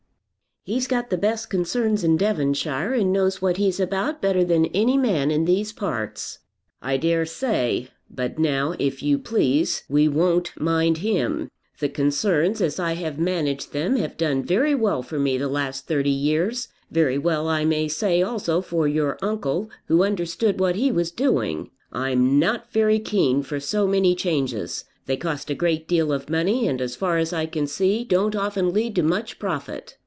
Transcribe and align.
"He's 0.63 0.85
got 0.85 1.09
the 1.09 1.17
best 1.17 1.49
concerns 1.49 2.03
in 2.03 2.17
Devonshire, 2.17 2.93
and 2.93 3.11
knows 3.11 3.41
what 3.41 3.57
he's 3.57 3.79
about 3.79 4.21
better 4.21 4.43
than 4.43 4.67
any 4.67 4.95
man 4.95 5.31
in 5.31 5.45
these 5.45 5.73
parts." 5.73 6.37
"I 6.83 6.97
dare 6.97 7.25
say. 7.25 7.87
But 8.11 8.37
now, 8.37 8.75
if 8.77 9.01
you 9.01 9.17
please, 9.17 9.81
we 9.89 10.07
won't 10.07 10.51
mind 10.61 10.99
him. 10.99 11.49
The 11.79 11.89
concerns, 11.89 12.61
as 12.61 12.79
I 12.79 12.93
have 12.93 13.17
managed 13.17 13.73
them, 13.73 13.95
have 13.95 14.17
done 14.17 14.43
very 14.43 14.75
well 14.75 15.01
for 15.01 15.17
me 15.17 15.35
for 15.35 15.45
the 15.45 15.49
last 15.49 15.87
thirty 15.87 16.11
years; 16.11 16.67
very 16.91 17.17
well 17.17 17.47
I 17.47 17.65
may 17.65 17.87
say 17.87 18.21
also 18.21 18.61
for 18.61 18.87
your 18.87 19.17
uncle, 19.19 19.71
who 19.87 20.03
understood 20.03 20.59
what 20.59 20.75
he 20.75 20.91
was 20.91 21.09
doing. 21.09 21.71
I'm 21.91 22.37
not 22.37 22.71
very 22.71 22.99
keen 22.99 23.41
for 23.41 23.59
so 23.59 23.87
many 23.87 24.13
changes. 24.13 24.85
They 25.07 25.17
cost 25.17 25.49
a 25.49 25.55
great 25.55 25.87
deal 25.87 26.13
of 26.13 26.29
money, 26.29 26.67
and 26.67 26.81
as 26.81 26.95
far 26.95 27.17
as 27.17 27.33
I 27.33 27.47
can 27.47 27.65
see 27.65 28.03
don't 28.03 28.35
often 28.35 28.71
lead 28.71 28.93
to 28.97 29.01
much 29.01 29.39
profit." 29.39 29.97